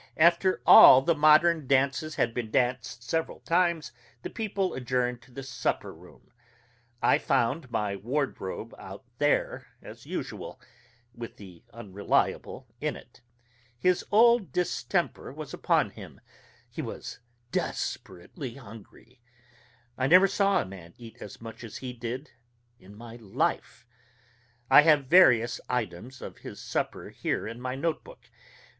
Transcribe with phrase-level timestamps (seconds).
[0.17, 3.91] After all the modern dances had been danced several times,
[4.23, 6.31] the people adjourned to the supper room.
[7.03, 10.59] I found my wardrobe out there, as usual,
[11.13, 13.21] with the Unreliable in it.
[13.77, 16.19] His old distemper was upon him:
[16.67, 17.19] he was
[17.51, 19.21] desperately hungry.
[19.99, 22.31] I never saw a man eat as much as he did
[22.79, 23.85] in my life.
[24.67, 28.31] I have various items of his supper here in my note book.